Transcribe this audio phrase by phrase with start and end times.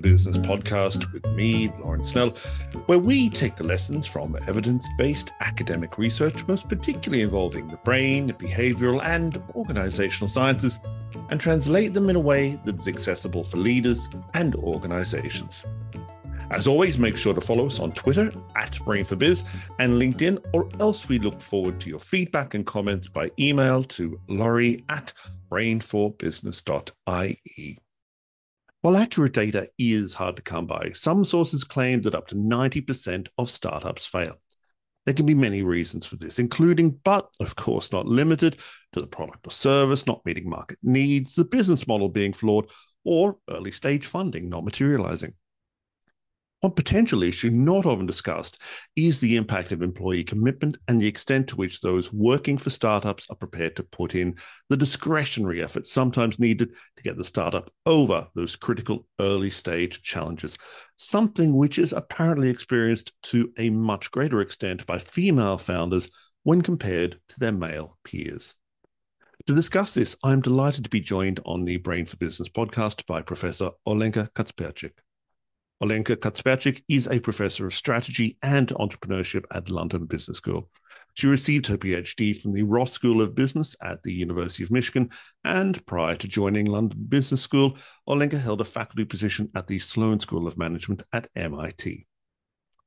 [0.00, 2.30] Business podcast with me, Lawrence Snell,
[2.86, 8.32] where we take the lessons from evidence based academic research, most particularly involving the brain,
[8.32, 10.78] behavioral, and organizational sciences,
[11.30, 15.64] and translate them in a way that is accessible for leaders and organizations.
[16.50, 19.44] As always, make sure to follow us on Twitter at Brain for Biz
[19.78, 24.18] and LinkedIn, or else we look forward to your feedback and comments by email to
[24.28, 25.12] laurie at
[25.50, 27.78] brain4business.ie.
[28.80, 33.28] While accurate data is hard to come by, some sources claim that up to 90%
[33.36, 34.40] of startups fail.
[35.04, 38.58] There can be many reasons for this, including, but of course not limited
[38.92, 42.70] to the product or service not meeting market needs, the business model being flawed,
[43.04, 45.34] or early stage funding not materializing.
[46.60, 48.60] One potential issue not often discussed
[48.96, 53.28] is the impact of employee commitment and the extent to which those working for startups
[53.30, 54.34] are prepared to put in
[54.68, 60.58] the discretionary effort sometimes needed to get the startup over those critical early stage challenges,
[60.96, 66.10] something which is apparently experienced to a much greater extent by female founders
[66.42, 68.54] when compared to their male peers.
[69.46, 73.22] To discuss this, I'm delighted to be joined on the Brain for Business podcast by
[73.22, 74.90] Professor Olenka Kacperczyk.
[75.80, 80.68] Olenka Kacperczyk is a professor of strategy and entrepreneurship at London Business School.
[81.14, 85.10] She received her PhD from the Ross School of Business at the University of Michigan,
[85.44, 90.18] and prior to joining London Business School, Olenka held a faculty position at the Sloan
[90.18, 92.06] School of Management at MIT.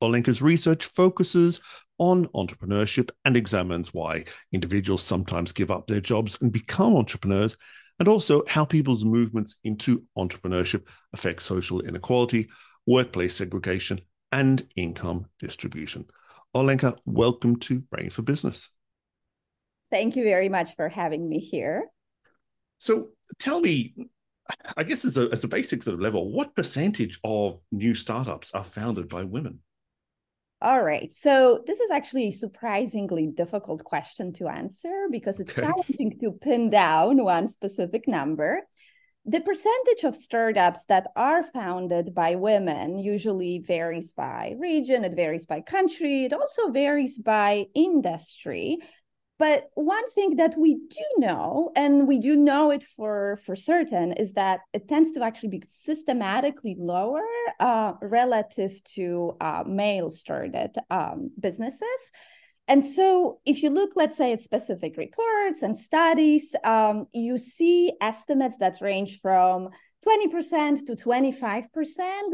[0.03, 1.61] Olenka's research focuses
[1.97, 7.55] on entrepreneurship and examines why individuals sometimes give up their jobs and become entrepreneurs,
[7.99, 12.49] and also how people's movements into entrepreneurship affect social inequality,
[12.85, 14.01] workplace segregation,
[14.31, 16.05] and income distribution.
[16.55, 18.69] Olenka, welcome to Brain for Business.
[19.89, 21.85] Thank you very much for having me here.
[22.77, 23.09] So
[23.39, 23.93] tell me,
[24.75, 28.51] I guess as a, as a basic sort of level, what percentage of new startups
[28.53, 29.59] are founded by women?
[30.61, 31.11] All right.
[31.11, 35.63] So this is actually a surprisingly difficult question to answer because it's okay.
[35.63, 38.61] challenging to pin down one specific number
[39.25, 45.45] the percentage of startups that are founded by women usually varies by region, it varies
[45.45, 48.79] by country, it also varies by industry.
[49.37, 54.11] But one thing that we do know, and we do know it for, for certain,
[54.13, 57.23] is that it tends to actually be systematically lower
[57.59, 62.11] uh, relative to uh, male started um, businesses.
[62.71, 67.91] And so, if you look, let's say, at specific reports and studies, um, you see
[67.99, 69.67] estimates that range from
[70.07, 71.65] 20% to 25%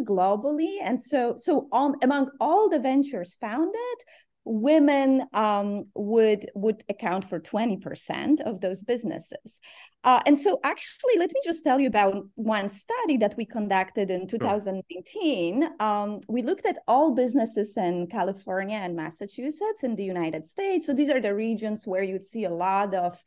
[0.04, 0.76] globally.
[0.80, 3.98] And so, so um, among all the ventures founded,
[4.48, 9.60] women um, would would account for 20% of those businesses.
[10.04, 14.10] Uh, and so actually, let me just tell you about one study that we conducted
[14.10, 15.70] in 2019.
[15.80, 20.88] Um, we looked at all businesses in California and Massachusetts in the United States.
[20.88, 23.22] So these are the regions where you'd see a lot of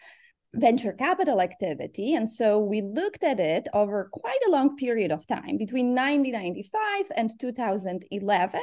[0.54, 2.14] venture capital activity.
[2.14, 7.12] And so we looked at it over quite a long period of time between 1995
[7.16, 8.60] and 2011.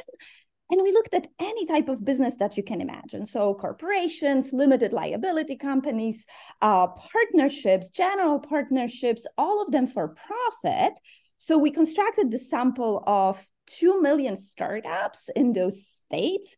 [0.69, 3.25] And we looked at any type of business that you can imagine.
[3.25, 6.25] So, corporations, limited liability companies,
[6.61, 10.93] uh, partnerships, general partnerships, all of them for profit.
[11.37, 16.55] So, we constructed the sample of 2 million startups in those states.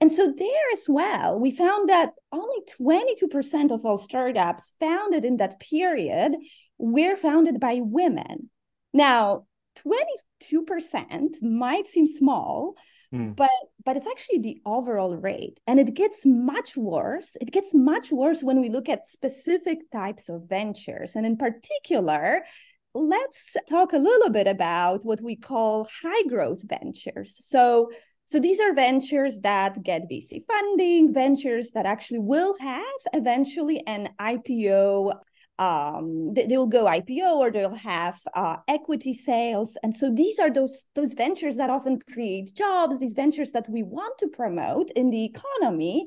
[0.00, 5.36] And so, there as well, we found that only 22% of all startups founded in
[5.36, 6.36] that period
[6.78, 8.48] were founded by women.
[8.94, 9.44] Now,
[9.76, 12.74] 22% might seem small,
[13.12, 13.34] Mm.
[13.34, 13.50] But
[13.84, 15.58] but it's actually the overall rate.
[15.66, 17.36] And it gets much worse.
[17.40, 21.16] It gets much worse when we look at specific types of ventures.
[21.16, 22.44] And in particular,
[22.94, 27.38] let's talk a little bit about what we call high growth ventures.
[27.44, 27.90] So
[28.26, 34.10] so these are ventures that get VC funding, ventures that actually will have eventually an
[34.20, 35.14] IPO
[35.60, 39.76] um, they, they, will go IPO or they'll have uh, equity sales.
[39.82, 42.98] And so these are those those ventures that often create jobs.
[42.98, 46.06] These ventures that we want to promote in the economy.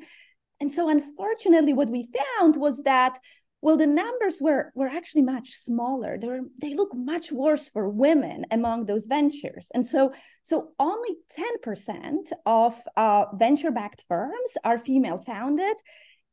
[0.59, 3.19] And so, unfortunately, what we found was that
[3.61, 6.17] well, the numbers were were actually much smaller.
[6.17, 9.69] They were they look much worse for women among those ventures.
[9.75, 15.75] And so so only ten percent of uh, venture backed firms are female founded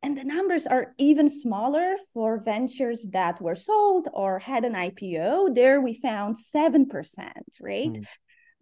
[0.02, 5.54] and the numbers are even smaller for ventures that were sold or had an IPO.
[5.54, 6.88] There we found 7%,
[7.60, 7.92] right?
[7.92, 8.06] Mm.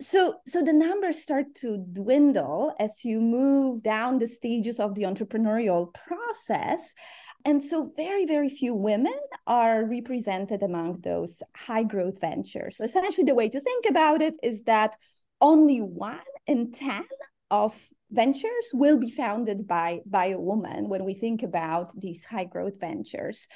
[0.01, 5.03] so so the numbers start to dwindle as you move down the stages of the
[5.03, 6.95] entrepreneurial process
[7.45, 9.19] and so very very few women
[9.49, 14.35] are represented among those high growth ventures so essentially the way to think about it
[14.41, 14.97] is that
[15.41, 17.05] only one in 10
[17.51, 17.75] of
[18.11, 22.81] ventures will be founded by by a woman when we think about these high growth
[22.81, 23.49] ventures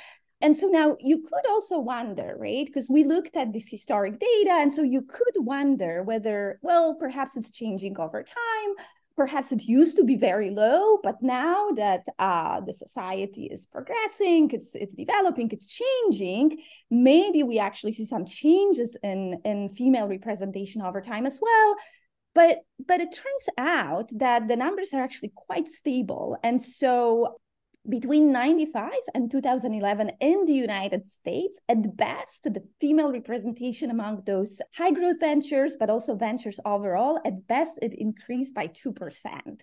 [0.42, 2.66] and so now you could also wonder, right?
[2.66, 4.50] Because we looked at this historic data.
[4.50, 8.74] And so you could wonder whether, well, perhaps it's changing over time.
[9.14, 14.50] Perhaps it used to be very low, but now that uh, the society is progressing,
[14.52, 16.56] it's it's developing, it's changing.
[16.90, 21.76] Maybe we actually see some changes in in female representation over time as well.
[22.34, 27.38] But but it turns out that the numbers are actually quite stable, and so
[27.88, 34.60] between 95 and 2011 in the United States, at best, the female representation among those
[34.76, 38.94] high growth ventures, but also ventures overall, at best, it increased by 2%.
[38.94, 39.60] Mm.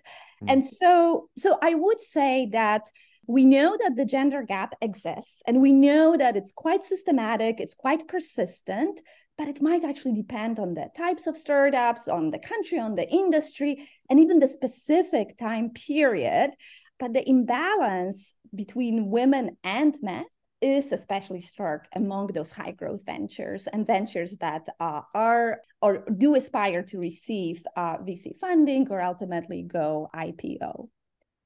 [0.48, 2.82] And so, so I would say that
[3.26, 7.74] we know that the gender gap exists and we know that it's quite systematic, it's
[7.74, 9.00] quite persistent,
[9.40, 13.08] but it might actually depend on the types of startups, on the country, on the
[13.08, 16.50] industry, and even the specific time period.
[16.98, 20.26] But the imbalance between women and men
[20.60, 26.34] is especially stark among those high growth ventures and ventures that uh, are or do
[26.34, 30.90] aspire to receive uh, VC funding or ultimately go IPO.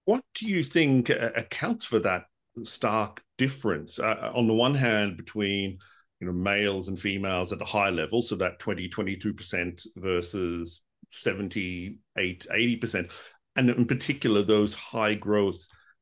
[0.05, 2.25] What do you think uh, accounts for that
[2.65, 4.01] stark difference?
[4.01, 5.79] Uh, on the one hand, between
[6.25, 12.47] you know males and females at the high level, so that 20, 22% versus 78,
[12.51, 13.11] 80%
[13.57, 15.59] and in particular those high growth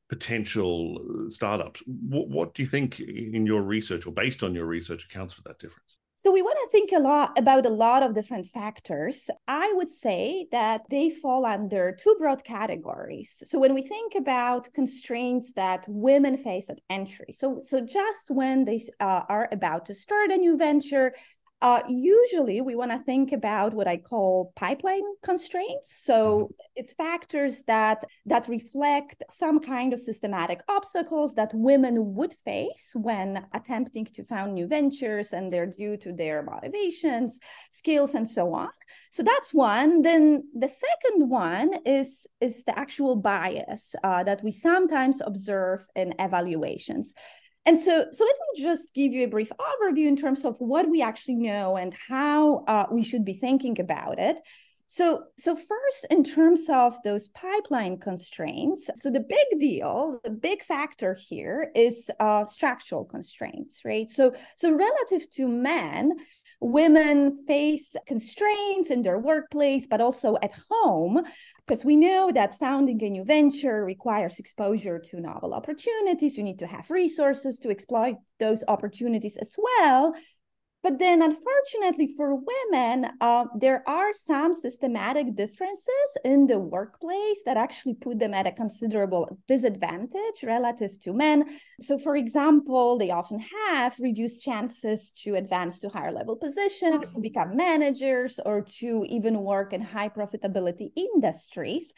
[0.08, 1.82] potential uh, startups.
[1.86, 5.42] What, what do you think in your research or based on your research accounts for
[5.42, 5.96] that difference?
[6.24, 9.28] So we want to think a lot about a lot of different factors.
[9.48, 13.42] I would say that they fall under two broad categories.
[13.44, 18.64] So when we think about constraints that women face at entry, so so just when
[18.64, 21.12] they uh, are about to start a new venture,
[21.62, 26.04] uh, usually, we want to think about what I call pipeline constraints.
[26.04, 26.52] So mm-hmm.
[26.74, 33.46] it's factors that that reflect some kind of systematic obstacles that women would face when
[33.54, 37.38] attempting to found new ventures, and they're due to their motivations,
[37.70, 38.70] skills, and so on.
[39.12, 40.02] So that's one.
[40.02, 46.14] Then the second one is is the actual bias uh, that we sometimes observe in
[46.18, 47.14] evaluations.
[47.64, 50.88] And so, so let me just give you a brief overview in terms of what
[50.88, 54.40] we actually know and how uh, we should be thinking about it.
[54.88, 60.62] So, so first, in terms of those pipeline constraints, so the big deal, the big
[60.62, 64.10] factor here is uh, structural constraints, right?
[64.10, 66.12] So, so relative to men,
[66.62, 71.20] women face constraints in their workplace, but also at home,
[71.66, 76.38] because we know that founding a new venture requires exposure to novel opportunities.
[76.38, 80.14] You need to have resources to exploit those opportunities as well.
[80.82, 87.56] But then, unfortunately for women, uh, there are some systematic differences in the workplace that
[87.56, 91.56] actually put them at a considerable disadvantage relative to men.
[91.80, 93.38] So, for example, they often
[93.68, 99.38] have reduced chances to advance to higher level positions, to become managers, or to even
[99.38, 101.94] work in high profitability industries.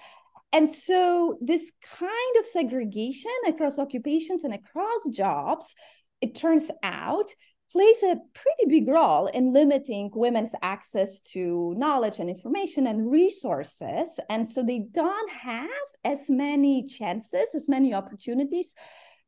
[0.52, 5.74] And so, this kind of segregation across occupations and across jobs,
[6.20, 7.30] it turns out
[7.74, 14.20] plays a pretty big role in limiting women's access to knowledge and information and resources.
[14.30, 18.76] And so they don't have as many chances, as many opportunities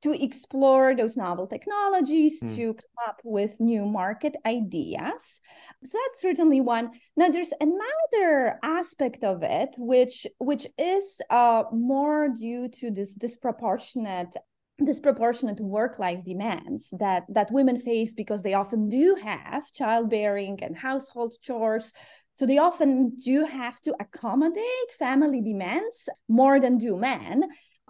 [0.03, 2.55] to explore those novel technologies, mm.
[2.55, 5.41] to come up with new market ideas.
[5.85, 6.93] So that's certainly one.
[7.17, 14.37] Now there's another aspect of it, which which is uh, more due to this disproportionate
[14.85, 20.77] disproportionate work life demands that that women face because they often do have childbearing and
[20.77, 21.93] household chores.
[22.35, 27.45] So they often do have to accommodate family demands more than do men.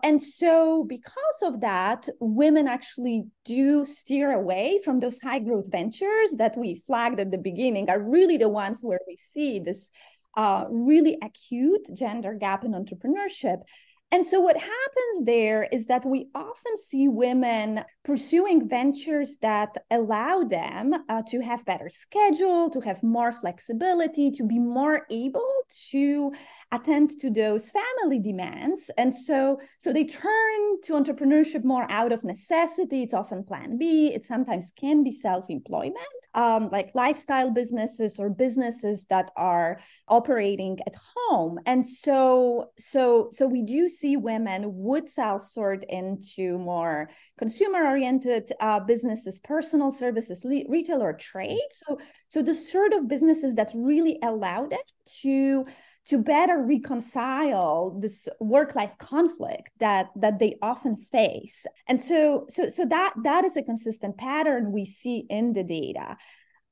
[0.05, 6.33] And so because of that women actually do steer away from those high growth ventures
[6.39, 9.91] that we flagged at the beginning are really the ones where we see this
[10.37, 13.63] uh, really acute gender gap in entrepreneurship
[14.13, 20.45] and so, what happens there is that we often see women pursuing ventures that allow
[20.45, 25.53] them uh, to have better schedule, to have more flexibility, to be more able
[25.91, 26.33] to
[26.77, 28.91] attend to those family demands.
[28.97, 33.03] And so, so they turn to entrepreneurship more out of necessity.
[33.03, 34.13] It's often plan B.
[34.15, 35.97] It sometimes can be self employment.
[36.37, 41.59] um, like lifestyle businesses or businesses that are operating at home.
[41.67, 49.41] And so, so, so we do see women would self-sort into more consumer-oriented uh, businesses,
[49.41, 51.59] personal services, le- retail or trade.
[51.71, 54.79] So, so the sort of businesses that really allow them
[55.23, 55.65] to
[56.07, 61.67] to better reconcile this work-life conflict that that they often face.
[61.89, 66.17] And so so so that that is a consistent pattern we see in the data.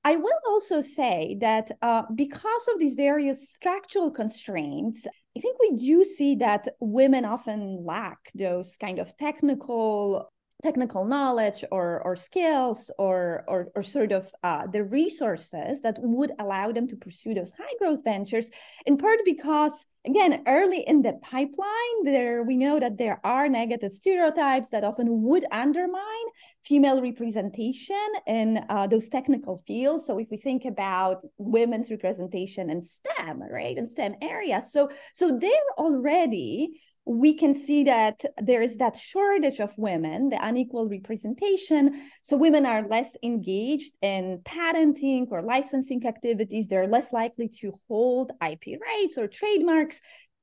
[0.07, 5.77] I will also say that uh, because of these various structural constraints, I think we
[5.77, 10.31] do see that women often lack those kind of technical
[10.65, 16.33] technical knowledge or, or skills or, or, or sort of uh, the resources that would
[16.39, 18.51] allow them to pursue those high growth ventures
[18.87, 23.93] in part because again early in the pipeline there we know that there are negative
[23.93, 26.29] stereotypes that often would undermine
[26.65, 30.07] female representation in uh, those technical fields.
[30.07, 35.39] So if we think about women's representation in stem right in stem areas so so
[35.39, 42.09] they're already we can see that there is that shortage of women, the unequal representation.
[42.23, 46.67] So women are less engaged in patenting or licensing activities.
[46.67, 50.01] They're less likely to hold IP rights or trademarks.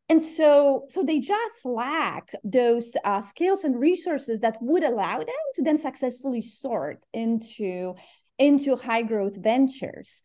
[0.07, 5.43] And so, so they just lack those uh, skills and resources that would allow them
[5.55, 7.95] to then successfully sort into,
[8.37, 10.21] into high growth ventures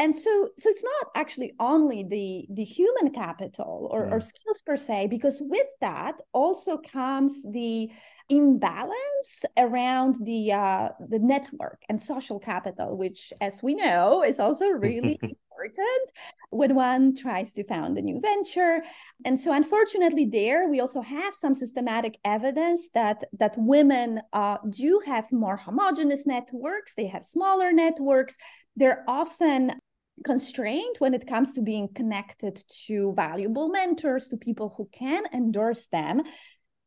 [0.00, 4.76] and so so it's not actually only the the human capital or, or skills per
[4.76, 7.90] se because with that also comes the
[8.30, 14.68] imbalance around the uh, the network and social capital which as we know is also
[14.68, 16.10] really important
[16.48, 18.82] when one tries to found a new venture.
[19.26, 25.02] And so unfortunately there we also have some systematic evidence that that women uh, do
[25.04, 28.36] have more homogenous networks they have smaller networks.
[28.76, 29.78] They're often
[30.24, 35.86] constrained when it comes to being connected to valuable mentors, to people who can endorse
[35.86, 36.22] them.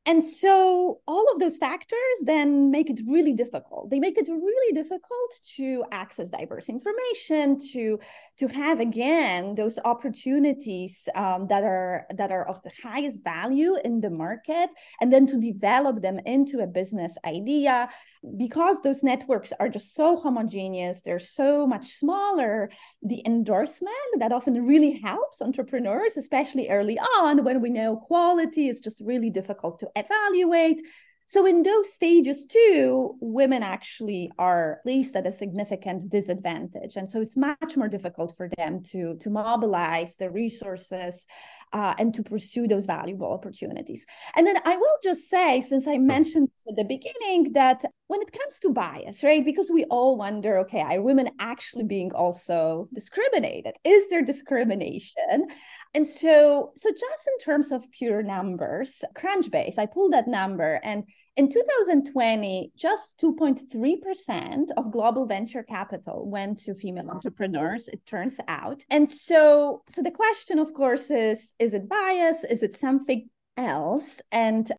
[0.05, 3.89] And so all of those factors then make it really difficult.
[3.89, 7.99] They make it really difficult to access diverse information, to
[8.39, 14.01] to have again those opportunities um, that are that are of the highest value in
[14.01, 14.69] the market,
[14.99, 17.87] and then to develop them into a business idea.
[18.35, 22.69] Because those networks are just so homogeneous, they're so much smaller.
[23.03, 28.81] The endorsement that often really helps entrepreneurs, especially early on when we know quality is
[28.81, 30.81] just really difficult to evaluate.
[31.25, 37.21] So in those stages too, women actually are placed at a significant disadvantage, and so
[37.21, 41.25] it's much more difficult for them to to mobilize the resources
[41.71, 44.05] uh, and to pursue those valuable opportunities.
[44.35, 48.31] And then I will just say, since I mentioned at the beginning, that when it
[48.31, 53.73] comes to bias, right, because we all wonder, okay, are women actually being also discriminated?
[53.83, 55.47] Is there discrimination?
[55.95, 61.03] And so, so just in terms of pure numbers, Crunchbase, I pulled that number, and
[61.35, 68.83] in 2020, just 2.3% of global venture capital went to female entrepreneurs, it turns out.
[68.89, 72.43] And so, so the question, of course, is is it bias?
[72.43, 74.21] Is it something else?
[74.31, 74.71] And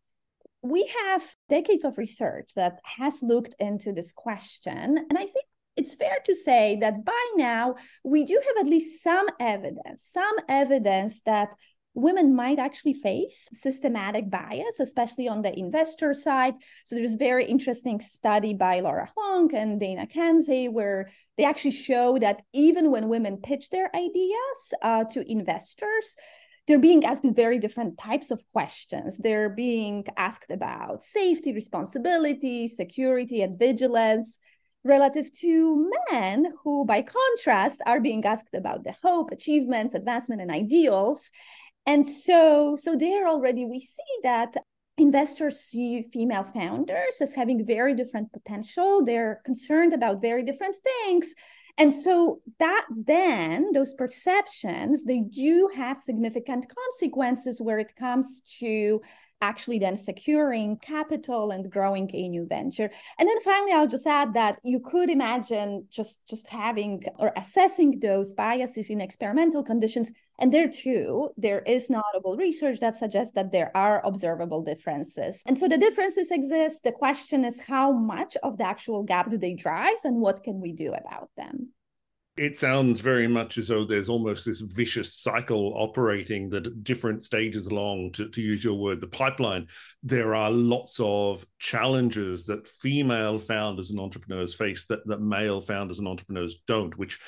[0.61, 4.97] we have decades of research that has looked into this question.
[4.97, 5.45] And I think
[5.75, 10.35] it's fair to say that by now we do have at least some evidence, some
[10.47, 11.53] evidence that
[11.95, 16.53] women might actually face systematic bias, especially on the investor side.
[16.85, 21.71] So there's a very interesting study by Laura Huang and Dana Kanze where they actually
[21.71, 26.15] show that even when women pitch their ideas uh, to investors,
[26.67, 29.17] they're being asked very different types of questions.
[29.17, 34.39] They're being asked about safety, responsibility, security, and vigilance
[34.85, 40.51] relative to men who, by contrast, are being asked about the hope, achievements, advancement, and
[40.51, 41.31] ideals.
[41.85, 44.55] And so, so there already we see that
[44.97, 49.03] investors see female founders as having very different potential.
[49.03, 51.33] They're concerned about very different things.
[51.77, 59.01] And so that then those perceptions, they do have significant consequences where it comes to
[59.41, 62.89] actually then securing capital and growing a new venture.
[63.19, 67.99] And then finally i'll just add that you could imagine just just having or assessing
[67.99, 70.11] those biases in experimental conditions.
[70.39, 75.43] And there too there is notable research that suggests that there are observable differences.
[75.45, 76.83] And so the differences exist.
[76.83, 80.59] The question is how much of the actual gap do they drive and what can
[80.59, 81.69] we do about them
[82.37, 87.23] it sounds very much as though there's almost this vicious cycle operating that at different
[87.23, 89.67] stages along, to, to use your word, the pipeline,
[90.03, 95.99] there are lots of challenges that female founders and entrepreneurs face that, that male founders
[95.99, 97.19] and entrepreneurs don't, which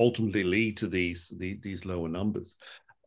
[0.00, 2.56] ultimately lead to these, the, these lower numbers.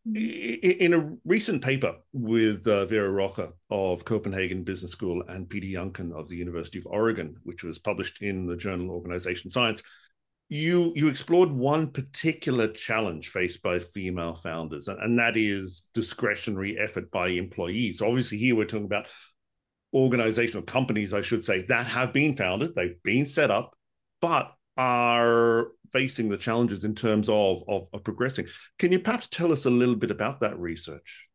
[0.08, 0.82] Mm-hmm.
[0.82, 6.13] In a recent paper with uh, Vera Rocha of Copenhagen Business School and Peter Younkin
[6.13, 9.84] of the University of Oregon, which was published in the journal Organization Science,
[10.50, 16.77] you you explored one particular challenge faced by female founders, and, and that is discretionary
[16.77, 18.00] effort by employees.
[18.00, 19.08] So obviously, here we're talking about
[19.94, 23.75] organizational companies, I should say, that have been founded, they've been set up,
[24.22, 28.48] but are facing the challenges in terms of, of, of progressing.
[28.77, 31.28] Can you perhaps tell us a little bit about that research?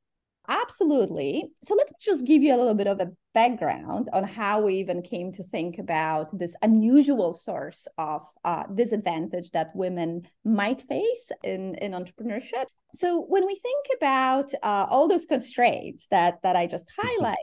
[0.46, 1.50] Absolutely.
[1.62, 4.74] So let me just give you a little bit of a background on how we
[4.74, 11.32] even came to think about this unusual source of uh, disadvantage that women might face
[11.42, 12.66] in, in entrepreneurship.
[12.94, 17.24] So when we think about uh, all those constraints that that I just mm-hmm.
[17.24, 17.34] highlighted,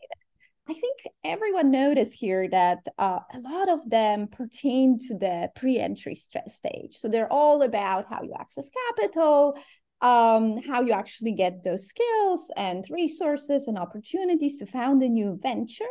[0.70, 6.16] I think everyone noticed here that uh, a lot of them pertain to the pre-entry
[6.16, 6.96] stage.
[6.96, 9.58] So they're all about how you access capital,
[10.02, 15.38] um, how you actually get those skills and resources and opportunities to found a new
[15.42, 15.86] venture.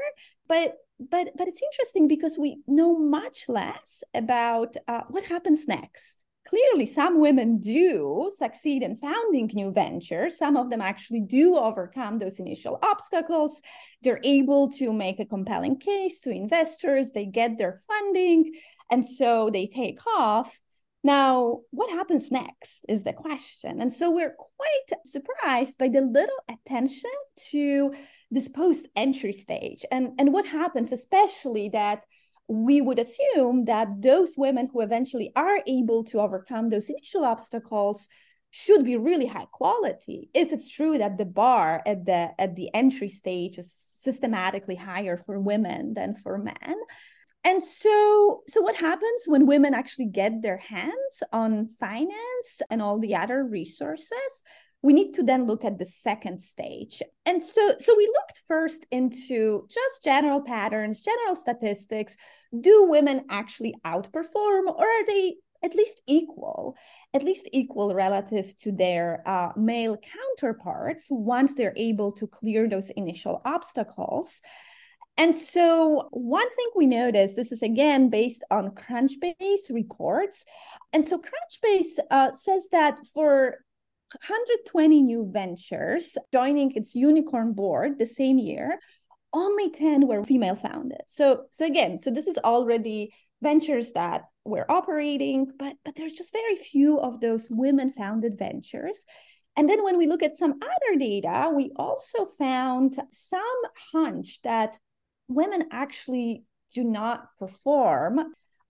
[0.48, 6.24] But but but it's interesting because we know much less about uh, what happens next.
[6.46, 10.38] Clearly, some women do succeed in founding new ventures.
[10.38, 13.60] Some of them actually do overcome those initial obstacles.
[14.02, 17.12] They're able to make a compelling case to investors.
[17.12, 18.52] They get their funding,
[18.90, 20.60] and so they take off.
[21.02, 23.80] Now, what happens next is the question.
[23.80, 27.11] And so we're quite surprised by the little attention
[27.50, 27.95] to
[28.30, 32.04] this post entry stage and, and what happens, especially that
[32.49, 38.09] we would assume that those women who eventually are able to overcome those initial obstacles
[38.50, 42.69] should be really high quality if it's true that the bar at the at the
[42.75, 46.75] entry stage is systematically higher for women than for men
[47.44, 52.99] and so so what happens when women actually get their hands on finance and all
[52.99, 54.42] the other resources?
[54.82, 57.02] We need to then look at the second stage.
[57.25, 62.16] And so so we looked first into just general patterns general statistics.
[62.59, 66.76] Do women actually outperform or are they at least equal
[67.12, 72.91] at least equal relative to their uh, male counterparts once they're able to clear those
[72.91, 74.41] initial obstacles
[75.21, 80.47] and so, one thing we noticed this is again based on Crunchbase reports.
[80.95, 83.59] And so, Crunchbase uh, says that for
[84.13, 88.78] 120 new ventures joining its unicorn board the same year,
[89.35, 91.02] only 10 were female founded.
[91.06, 96.33] So, so again, so this is already ventures that were operating, but but there's just
[96.33, 99.04] very few of those women founded ventures.
[99.54, 103.61] And then when we look at some other data, we also found some
[103.93, 104.78] hunch that
[105.30, 108.21] women actually do not perform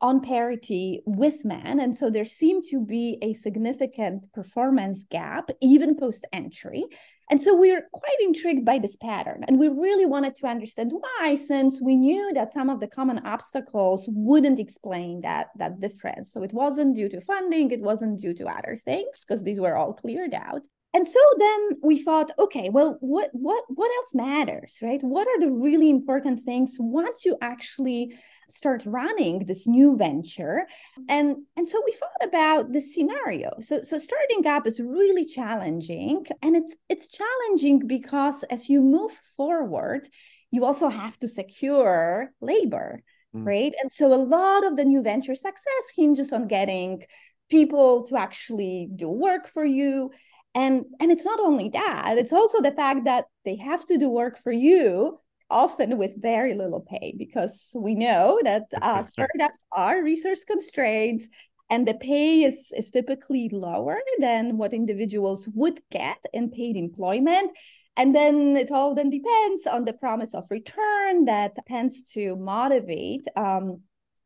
[0.03, 1.79] on parity with men.
[1.79, 6.85] And so there seemed to be a significant performance gap, even post entry.
[7.31, 9.45] And so we're quite intrigued by this pattern.
[9.47, 13.19] And we really wanted to understand why, since we knew that some of the common
[13.27, 16.33] obstacles wouldn't explain that, that difference.
[16.33, 19.77] So it wasn't due to funding, it wasn't due to other things, because these were
[19.77, 24.79] all cleared out and so then we thought okay well what what what else matters
[24.83, 25.01] right?
[25.03, 28.17] What are the really important things once you actually
[28.49, 30.67] start running this new venture?
[31.09, 33.51] And and so we thought about this scenario.
[33.61, 39.13] So so starting up is really challenging and it's it's challenging because as you move
[39.37, 40.09] forward
[40.51, 43.03] you also have to secure labor
[43.35, 43.47] mm.
[43.47, 43.73] right?
[43.81, 47.05] And so a lot of the new venture success hinges on getting
[47.49, 50.11] people to actually do work for you
[50.55, 54.09] and and it's not only that it's also the fact that they have to do
[54.11, 60.03] work for you often with very little pay because we know that uh, startups are
[60.03, 61.29] resource constraints
[61.71, 67.53] and the pay is, is typically lower than what individuals would get in paid employment.
[67.97, 73.27] And then it all then depends on the promise of return that tends to motivate
[73.37, 73.83] um,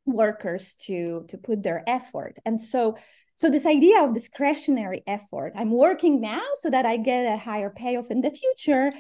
[0.07, 2.39] workers to to put their effort.
[2.45, 2.97] And so
[3.37, 7.71] so this idea of discretionary effort, I'm working now so that I get a higher
[7.71, 8.93] payoff in the future.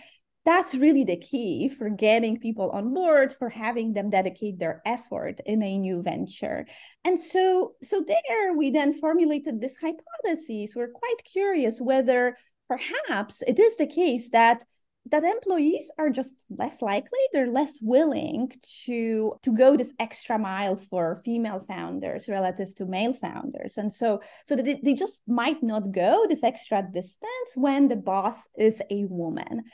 [0.44, 5.40] That's really the key for getting people on board, for having them dedicate their effort
[5.46, 6.66] in a new venture.
[7.04, 10.74] And so, so there we then formulated this hypothesis.
[10.74, 12.36] We're quite curious whether
[12.68, 14.64] perhaps it is the case that
[15.10, 18.50] that employees are just less likely they're less willing
[18.84, 23.76] to to go this extra mile for female founders relative to male founders.
[23.76, 28.48] And so so that they, just might not go this extra distance when the boss
[28.56, 29.64] is a woman.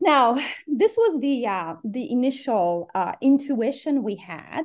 [0.00, 4.64] Now this was the uh, the initial uh, intuition we had.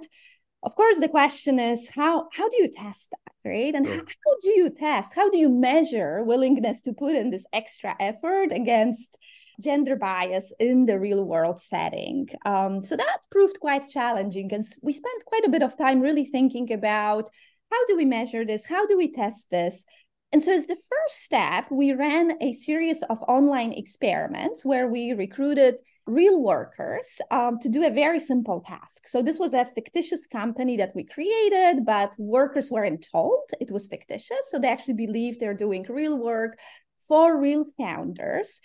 [0.61, 3.73] Of course the question is how how do you test that right?
[3.73, 5.15] And how, how do you test?
[5.15, 9.17] How do you measure willingness to put in this extra effort against
[9.59, 12.27] gender bias in the real world setting.
[12.45, 14.51] Um, so that proved quite challenging.
[14.53, 17.29] And we spent quite a bit of time really thinking about
[17.71, 18.65] how do we measure this?
[18.65, 19.85] How do we test this?
[20.31, 25.13] And so, as the first step, we ran a series of online experiments where we
[25.13, 29.07] recruited real workers um, to do a very simple task.
[29.07, 33.87] So, this was a fictitious company that we created, but workers weren't told it was
[33.87, 34.51] fictitious.
[34.51, 36.59] So, they actually believed they're doing real work
[37.07, 38.61] for real founders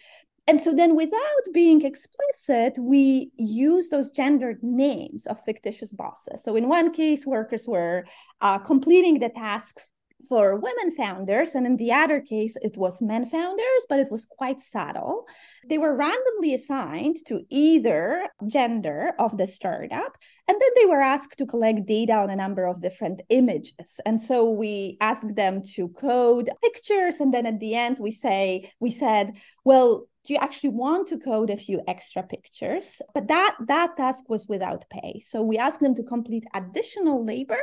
[0.46, 6.42] and so then without being explicit we use those gendered names of fictitious bosses.
[6.42, 8.04] So in one case workers were
[8.40, 9.80] uh, completing the task
[10.28, 14.26] for women founders and in the other case it was men founders but it was
[14.26, 15.26] quite subtle.
[15.68, 20.16] They were randomly assigned to either gender of the startup
[20.48, 24.00] and then they were asked to collect data on a number of different images.
[24.04, 28.70] And so we asked them to code pictures and then at the end we say
[28.80, 33.02] we said well you actually want to code a few extra pictures?
[33.14, 35.20] But that that task was without pay.
[35.20, 37.60] So we asked them to complete additional labor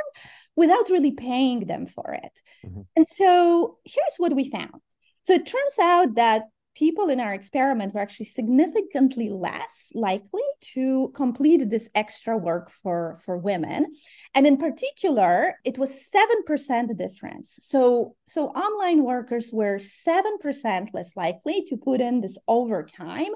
[0.55, 2.41] without really paying them for it.
[2.65, 2.81] Mm-hmm.
[2.95, 4.81] and so here's what we found.
[5.23, 6.43] So it turns out that
[6.75, 13.19] people in our experiment were actually significantly less likely to complete this extra work for,
[13.25, 13.93] for women.
[14.33, 17.59] And in particular, it was 7% difference.
[17.61, 23.31] So, so online workers were 7% less likely to put in this overtime.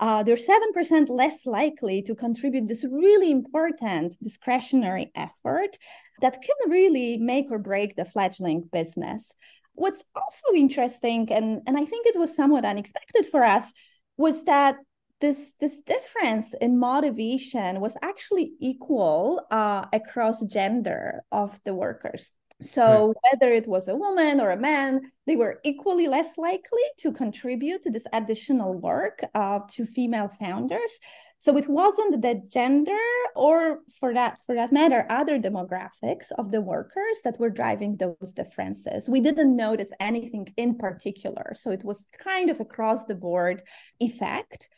[0.00, 5.76] Uh, they're 7% less likely to contribute this really important discretionary effort
[6.22, 9.34] that can really make or break the fledgling business.
[9.74, 13.72] What's also interesting, and, and I think it was somewhat unexpected for us,
[14.16, 14.76] was that
[15.20, 23.08] this this difference in motivation was actually equal uh, across gender of the workers so
[23.08, 23.16] right.
[23.40, 27.82] whether it was a woman or a man they were equally less likely to contribute
[27.82, 30.98] to this additional work uh, to female founders
[31.40, 36.60] so it wasn't the gender or for that for that matter other demographics of the
[36.60, 39.08] workers that were driving those differences.
[39.08, 41.54] We didn't notice anything in particular.
[41.54, 43.62] So it was kind of across the board
[44.00, 44.68] effect.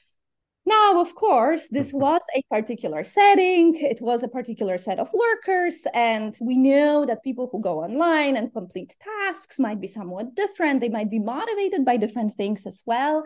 [0.65, 5.85] Now, of course, this was a particular setting, it was a particular set of workers,
[5.93, 10.81] and we know that people who go online and complete tasks might be somewhat different.
[10.81, 13.25] They might be motivated by different things as well.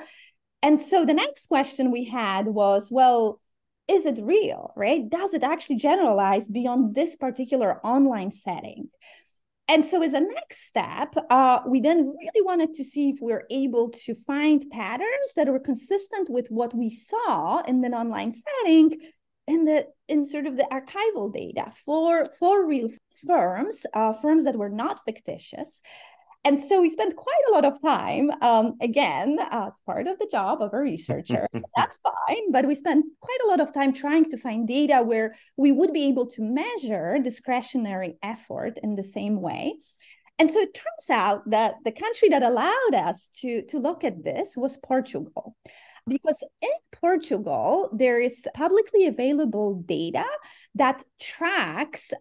[0.62, 3.40] And so the next question we had was, well,
[3.88, 5.08] is it real, right?
[5.08, 8.88] Does it actually generalize beyond this particular online setting?
[9.68, 13.32] And so, as a next step, uh, we then really wanted to see if we
[13.32, 18.32] we're able to find patterns that were consistent with what we saw in an online
[18.32, 18.96] setting
[19.48, 22.90] in the in sort of the archival data for for real
[23.26, 25.82] firms, uh, firms that were not fictitious,
[26.46, 28.30] and so we spent quite a lot of time.
[28.40, 31.48] Um, again, uh, it's part of the job of a researcher.
[31.54, 32.52] so that's fine.
[32.52, 35.92] But we spent quite a lot of time trying to find data where we would
[35.92, 39.74] be able to measure discretionary effort in the same way.
[40.38, 44.22] And so it turns out that the country that allowed us to, to look at
[44.22, 45.56] this was Portugal
[46.08, 50.24] because in Portugal, there is publicly available data
[50.76, 52.12] that tracks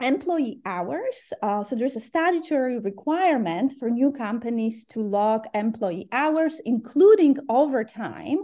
[0.00, 1.32] employee hours.
[1.42, 8.38] Uh, so there's a statutory requirement for new companies to log employee hours, including overtime.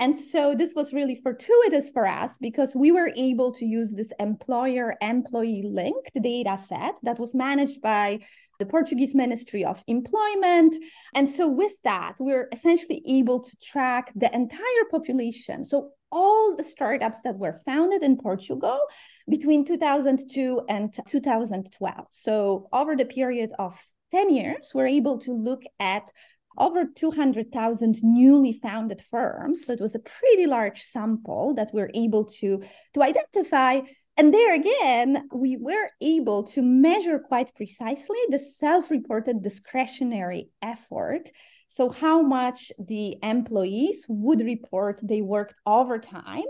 [0.00, 4.14] And so this was really fortuitous for us because we were able to use this
[4.18, 8.20] employer employee linked data set that was managed by
[8.58, 10.74] the Portuguese Ministry of Employment.
[11.14, 15.66] And so with that, we we're essentially able to track the entire population.
[15.66, 18.80] So all the startups that were founded in Portugal
[19.28, 22.06] between 2002 and 2012.
[22.12, 26.10] So, over the period of 10 years, we're able to look at
[26.58, 29.64] over 200,000 newly founded firms.
[29.64, 32.62] So, it was a pretty large sample that we're able to,
[32.94, 33.80] to identify.
[34.16, 41.30] And there again, we were able to measure quite precisely the self reported discretionary effort
[41.72, 46.42] so, how much the employees would report they worked overtime.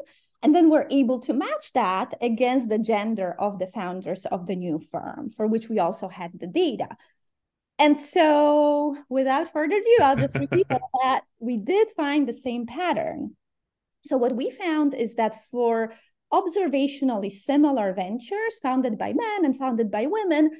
[0.42, 4.56] And then we're able to match that against the gender of the founders of the
[4.56, 6.96] new firm, for which we also had the data.
[7.78, 10.66] And so, without further ado, I'll just repeat
[11.02, 13.37] that we did find the same pattern.
[14.00, 15.92] So, what we found is that for
[16.33, 20.50] observationally similar ventures founded by men and founded by women,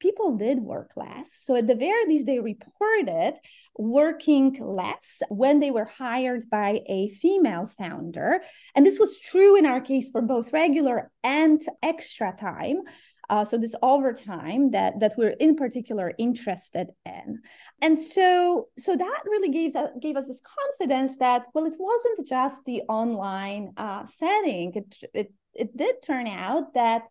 [0.00, 1.38] people did work less.
[1.40, 3.34] So, at the very least, they reported
[3.76, 8.40] working less when they were hired by a female founder.
[8.74, 12.82] And this was true in our case for both regular and extra time.
[13.30, 17.38] Uh, so this overtime that that we're in particular interested in,
[17.80, 22.26] and so so that really gave us gave us this confidence that well, it wasn't
[22.26, 24.72] just the online uh, setting.
[24.74, 27.02] It, it it did turn out that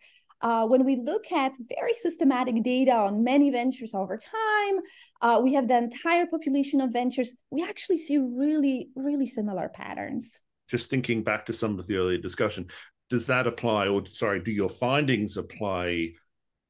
[0.41, 4.79] uh, when we look at very systematic data on many ventures over time,
[5.21, 7.33] uh, we have the entire population of ventures.
[7.51, 10.39] We actually see really, really similar patterns.
[10.67, 12.67] Just thinking back to some of the earlier discussion,
[13.09, 16.11] does that apply, or sorry, do your findings apply,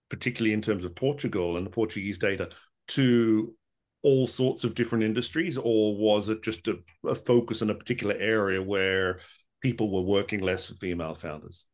[0.09, 2.49] particularly in terms of Portugal and the Portuguese data,
[2.89, 3.53] to
[4.01, 8.15] all sorts of different industries, or was it just a, a focus in a particular
[8.17, 9.19] area where
[9.61, 11.65] people were working less for female founders?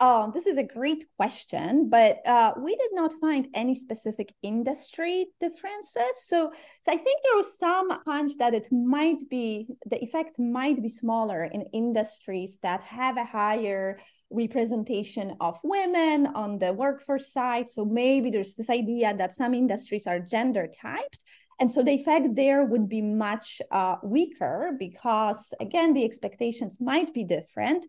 [0.00, 5.26] Um, this is a great question, but uh, we did not find any specific industry
[5.40, 6.24] differences.
[6.24, 6.50] So,
[6.82, 10.88] so I think there was some hunch that it might be the effect might be
[10.88, 13.98] smaller in industries that have a higher
[14.30, 17.68] representation of women on the workforce side.
[17.68, 21.22] So maybe there's this idea that some industries are gender typed.
[21.60, 27.12] And so the effect there would be much uh, weaker because, again, the expectations might
[27.12, 27.84] be different.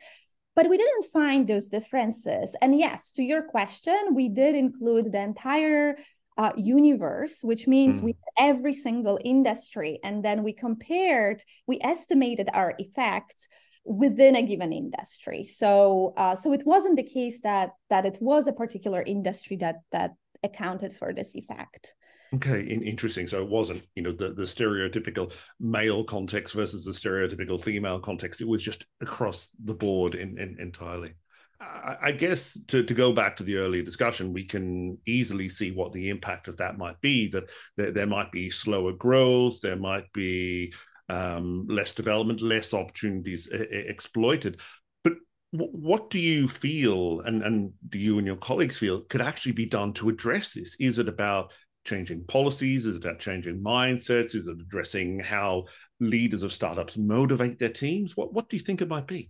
[0.56, 2.56] But we didn't find those differences.
[2.62, 5.98] And yes, to your question, we did include the entire
[6.38, 8.06] uh, universe, which means mm.
[8.06, 13.48] we every single industry, and then we compared, we estimated our effects
[13.84, 15.44] within a given industry.
[15.46, 19.78] So, uh, so it wasn't the case that that it was a particular industry that
[19.92, 20.12] that
[20.44, 21.94] accounted for this effect.
[22.34, 23.28] Okay, interesting.
[23.28, 28.40] So it wasn't, you know, the, the stereotypical male context versus the stereotypical female context.
[28.40, 31.14] It was just across the board in, in entirely.
[31.60, 35.94] I, guess to, to go back to the earlier discussion, we can easily see what
[35.94, 37.30] the impact of that might be.
[37.30, 40.74] That there, there might be slower growth, there might be
[41.10, 44.60] um, less development, less opportunities exploited.
[45.04, 45.14] But
[45.52, 49.66] what do you feel, and, and do you and your colleagues feel, could actually be
[49.66, 50.76] done to address this?
[50.80, 51.52] Is it about
[51.86, 52.86] changing policies?
[52.86, 54.36] Is it about changing mindsets?
[54.36, 55.66] Is it addressing how
[56.00, 58.16] leaders of startups motivate their teams?
[58.16, 59.30] What what do you think it might be?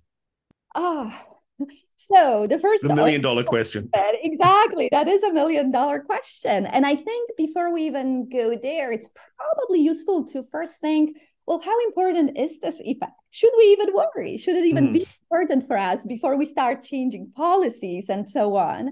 [0.76, 3.90] Ah, oh, so the first the million dollar question.
[4.24, 4.90] Exactly.
[4.92, 6.66] That is a million dollar question.
[6.66, 11.62] And I think before we even go there, it's probably useful to first think, well,
[11.64, 13.14] how important is this effect?
[13.32, 14.38] Should we even worry?
[14.38, 14.94] Should it even mm.
[14.94, 18.92] be important for us before we start changing policies and so on?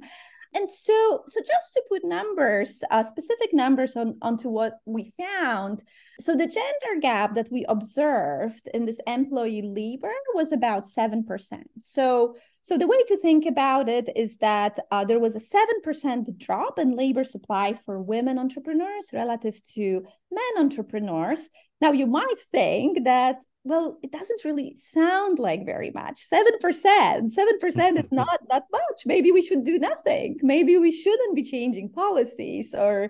[0.53, 5.83] And so, so just to put numbers, uh, specific numbers on onto what we found.
[6.19, 11.69] So the gender gap that we observed in this employee labor was about seven percent.
[11.79, 15.81] So, so the way to think about it is that uh, there was a seven
[15.81, 21.49] percent drop in labor supply for women entrepreneurs relative to men entrepreneurs.
[21.79, 26.25] Now you might think that well, it doesn't really sound like very much.
[26.27, 29.01] 7%, 7% is not that much.
[29.05, 30.37] Maybe we should do nothing.
[30.41, 33.09] Maybe we shouldn't be changing policies or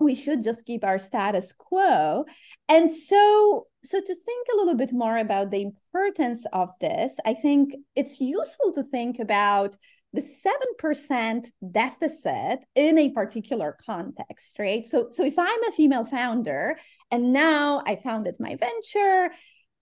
[0.00, 2.24] we should just keep our status quo.
[2.68, 7.34] And so so to think a little bit more about the importance of this, I
[7.34, 9.76] think it's useful to think about
[10.12, 14.84] the 7% deficit in a particular context, right?
[14.84, 16.76] So, so if I'm a female founder
[17.12, 19.30] and now I founded my venture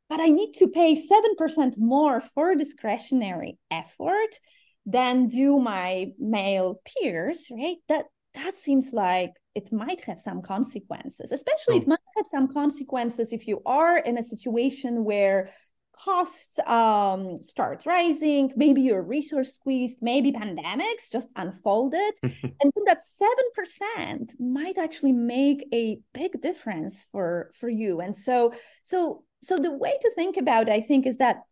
[0.08, 4.38] but I need to pay 7% more for discretionary effort
[4.86, 7.76] than do my male peers, right?
[7.88, 11.82] That that seems like it might have some consequences, especially oh.
[11.82, 15.50] it might have some consequences if you are in a situation where
[15.92, 22.12] costs um, start rising, maybe you're resource squeezed, maybe pandemics just unfolded.
[22.22, 28.00] and that 7% might actually make a big difference for for you.
[28.00, 28.52] And so
[28.84, 31.42] so so the way to think about it, I think, is that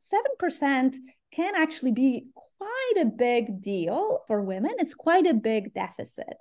[0.40, 0.96] 7%
[1.32, 4.74] can actually be quite a big deal for women.
[4.78, 6.36] It's quite a big deficit.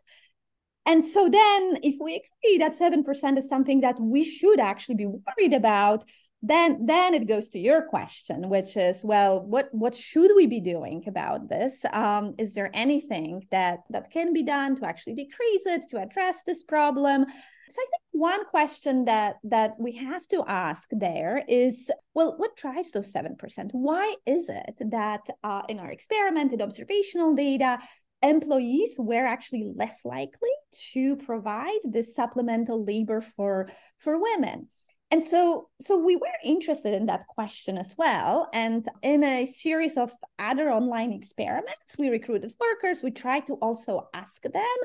[0.85, 5.07] And so then if we agree that 7% is something that we should actually be
[5.07, 6.05] worried about,
[6.41, 10.59] then then it goes to your question which is well what what should we be
[10.59, 15.65] doing about this um, is there anything that that can be done to actually decrease
[15.65, 17.25] it to address this problem
[17.69, 22.55] so I think one question that that we have to ask there is, well, what
[22.55, 23.71] drives those seven percent?
[23.73, 27.79] Why is it that uh, in our experimented observational data,
[28.21, 30.49] employees were actually less likely
[30.93, 34.67] to provide this supplemental labor for for women.
[35.11, 38.49] And so so we were interested in that question as well.
[38.53, 43.03] And in a series of other online experiments we recruited workers.
[43.03, 44.77] We tried to also ask them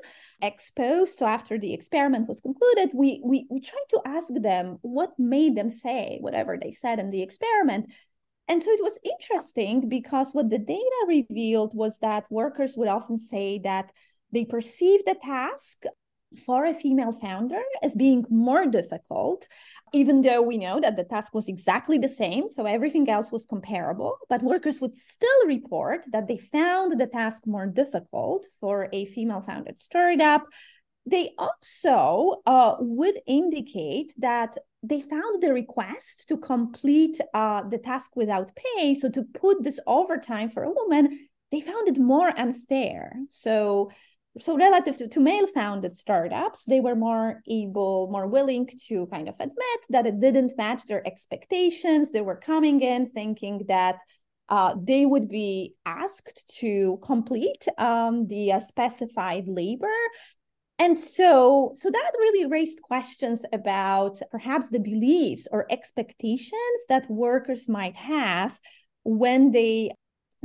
[0.42, 5.18] exposed so after the experiment was concluded we we, we tried to ask them what
[5.18, 7.90] made them say whatever they said in the experiment
[8.50, 13.16] and so it was interesting because what the data revealed was that workers would often
[13.16, 13.92] say that
[14.32, 15.84] they perceive the task
[16.44, 19.46] for a female founder as being more difficult,
[19.92, 22.48] even though we know that the task was exactly the same.
[22.48, 27.46] So everything else was comparable, but workers would still report that they found the task
[27.46, 30.42] more difficult for a female founded startup.
[31.10, 38.14] They also uh, would indicate that they found the request to complete uh, the task
[38.14, 38.94] without pay.
[38.94, 43.12] So to put this overtime for a woman, they found it more unfair.
[43.28, 43.90] So
[44.38, 49.28] so relative to, to male founded startups they were more able more willing to kind
[49.28, 53.96] of admit that it didn't match their expectations they were coming in thinking that
[54.48, 59.98] uh, they would be asked to complete um, the uh, specified labor
[60.80, 67.68] and so so that really raised questions about perhaps the beliefs or expectations that workers
[67.68, 68.58] might have
[69.04, 69.92] when they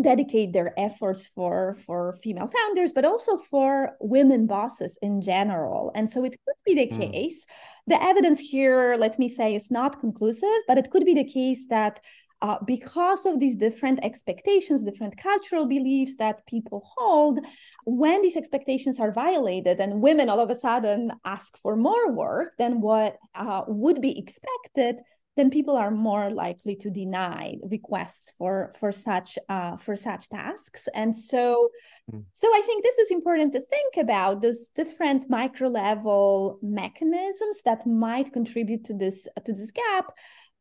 [0.02, 6.10] dedicate their efforts for for female founders but also for women bosses in general and
[6.12, 7.12] so it could be the mm.
[7.12, 7.46] case
[7.88, 11.68] the evidence here let me say is not conclusive but it could be the case
[11.70, 12.02] that
[12.42, 17.40] uh, because of these different expectations, different cultural beliefs that people hold,
[17.86, 22.54] when these expectations are violated and women all of a sudden ask for more work
[22.58, 25.02] than what uh, would be expected,
[25.36, 30.88] then people are more likely to deny requests for for such uh, for such tasks
[30.94, 31.70] and so
[32.12, 32.24] mm.
[32.32, 37.86] so i think this is important to think about those different micro level mechanisms that
[37.86, 40.12] might contribute to this to this gap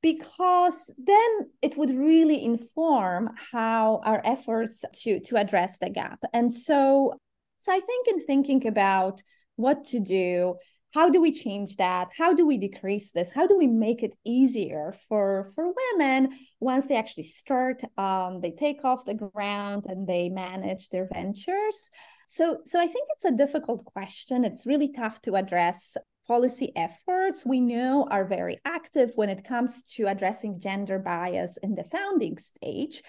[0.05, 1.31] because then
[1.63, 6.21] it would really inform how our efforts to to address the gap.
[6.35, 7.15] And so
[7.59, 9.23] so i think in thinking about
[9.57, 10.57] what to do
[10.95, 12.13] how do we change that?
[12.17, 13.33] How do we decrease this?
[13.33, 18.53] How do we make it easier for for women once they actually start um, they
[18.53, 21.91] take off the ground and they manage their ventures?
[22.29, 24.45] So so i think it's a difficult question.
[24.45, 29.83] It's really tough to address policy efforts we know are very active when it comes
[29.83, 33.03] to addressing gender bias in the founding stage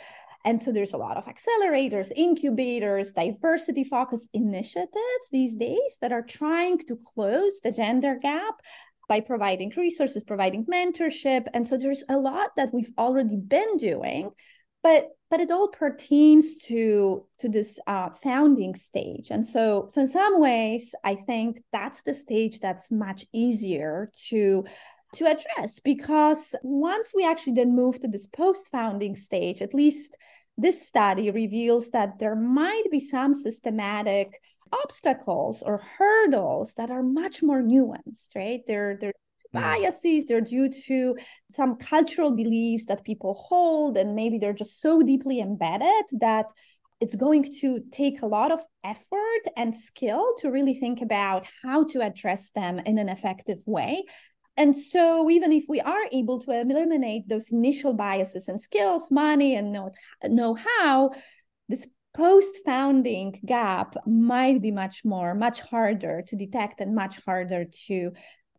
[0.45, 6.21] and so there's a lot of accelerators, incubators, diversity focused initiatives these days that are
[6.21, 8.61] trying to close the gender gap
[9.09, 11.47] by providing resources, providing mentorship.
[11.55, 14.29] And so there's a lot that we've already been doing,
[14.83, 19.31] but but it all pertains to to this uh, founding stage.
[19.31, 24.65] And so so in some ways, I think that's the stage that's much easier to
[25.15, 30.17] to address because once we actually then move to this post founding stage, at least
[30.57, 37.43] this study reveals that there might be some systematic obstacles or hurdles that are much
[37.43, 38.61] more nuanced, right?
[38.67, 39.13] They're, they're.
[39.55, 39.61] Hmm.
[39.61, 41.17] biases they're due to
[41.51, 46.47] some cultural beliefs that people hold and maybe they're just so deeply embedded that
[47.01, 51.83] it's going to take a lot of effort and skill to really think about how
[51.83, 54.03] to address them in an effective way.
[54.57, 59.55] And so, even if we are able to eliminate those initial biases and skills, money,
[59.55, 59.77] and
[60.29, 61.11] know how,
[61.67, 67.65] this post founding gap might be much more, much harder to detect and much harder
[67.87, 68.13] to,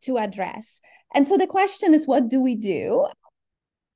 [0.07, 0.81] to address.
[1.15, 3.07] And so, the question is what do we do?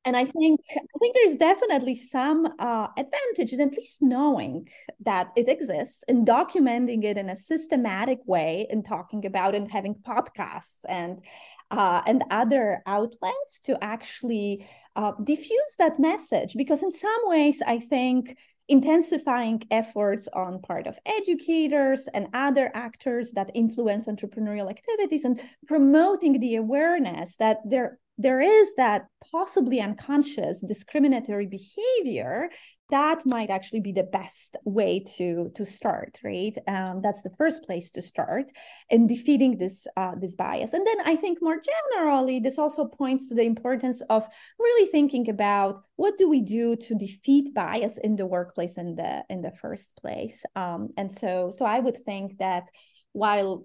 [0.04, 4.68] and I think I think there's definitely some uh, advantage in at least knowing
[5.00, 9.94] that it exists and documenting it in a systematic way and talking about and having
[9.94, 11.22] podcasts and
[11.70, 17.78] uh, and other outlets to actually uh, diffuse that message because in some ways I
[17.78, 18.38] think
[18.70, 26.38] intensifying efforts on part of educators and other actors that influence entrepreneurial activities and promoting
[26.38, 32.50] the awareness that there there is that possibly unconscious discriminatory behavior
[32.90, 36.56] that might actually be the best way to to start right?
[36.66, 38.50] Um, that's the first place to start
[38.90, 40.74] in defeating this uh, this bias.
[40.74, 45.30] And then i think more generally this also points to the importance of really thinking
[45.30, 49.52] about what do we do to defeat bias in the workplace in the in the
[49.62, 50.44] first place?
[50.56, 52.64] Um, and so so i would think that
[53.12, 53.64] while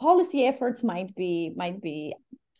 [0.00, 2.14] policy efforts might be might be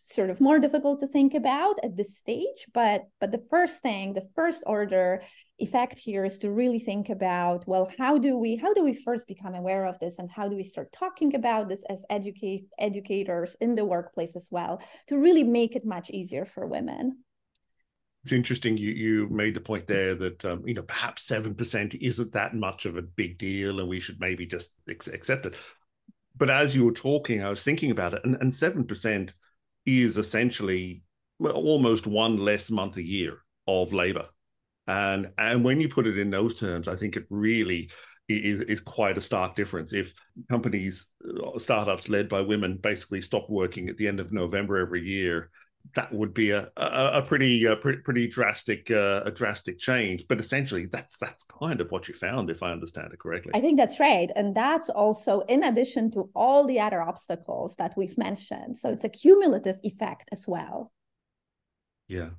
[0.06, 4.12] sort of more difficult to think about at this stage but but the first thing
[4.12, 5.22] the first order
[5.60, 9.28] effect here is to really think about well how do we how do we first
[9.28, 13.56] become aware of this and how do we start talking about this as educate educators
[13.60, 17.18] in the workplace as well to really make it much easier for women?
[18.24, 22.32] It's interesting you you made the point there that um, you know perhaps 7% isn't
[22.32, 25.54] that much of a big deal and we should maybe just accept it.
[26.36, 29.32] But as you were talking i was thinking about it and, and 7%
[29.86, 31.02] is essentially
[31.40, 34.26] almost one less month a year of labor.
[34.86, 37.90] And and when you put it in those terms i think it really
[38.28, 39.92] is, is quite a stark difference.
[39.92, 40.14] If
[40.48, 45.02] companies uh, startups led by women basically stop working at the end of november every
[45.02, 45.50] year
[45.94, 50.24] that would be a a, a pretty a pretty, pretty drastic uh, a drastic change.
[50.28, 53.52] But essentially, that's that's kind of what you found, if I understand it correctly.
[53.54, 57.94] I think that's right, and that's also in addition to all the other obstacles that
[57.96, 58.78] we've mentioned.
[58.78, 60.92] So it's a cumulative effect as well.
[62.08, 62.30] Yeah.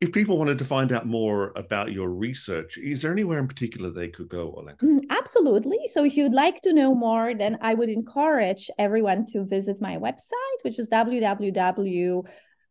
[0.00, 3.90] If people wanted to find out more about your research, is there anywhere in particular
[3.90, 4.78] they could go, Olenka?
[4.78, 5.78] Mm, absolutely.
[5.92, 9.98] So if you'd like to know more, then I would encourage everyone to visit my
[9.98, 12.24] website, which is www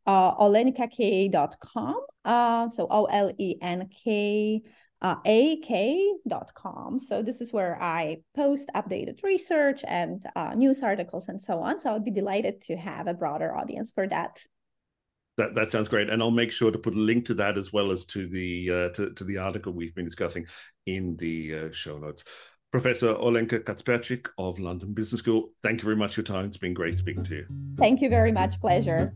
[0.10, 2.02] uh, olenkak.com.
[2.26, 4.64] Uh, so O L E N K
[5.02, 7.00] uh, ak.com.
[7.00, 11.80] So this is where I post updated research and uh, news articles and so on.
[11.80, 14.42] So I'd be delighted to have a broader audience for that.
[15.38, 17.72] That, that sounds great, and I'll make sure to put a link to that as
[17.72, 20.46] well as to the uh, to, to the article we've been discussing
[20.86, 22.26] in the uh, show notes.
[22.72, 26.46] Professor Olenka Kacperczyk of London Business School, thank you very much for your time.
[26.46, 27.46] It's been great speaking to you.
[27.78, 28.60] Thank you very much.
[28.60, 29.14] Pleasure.